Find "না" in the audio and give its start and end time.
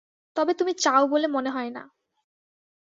1.71-1.83